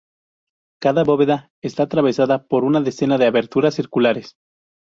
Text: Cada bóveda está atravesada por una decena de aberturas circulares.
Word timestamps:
Cada 0.83 1.03
bóveda 1.03 1.51
está 1.61 1.83
atravesada 1.83 2.47
por 2.47 2.63
una 2.63 2.81
decena 2.81 3.19
de 3.19 3.27
aberturas 3.27 3.75
circulares. 3.75 4.33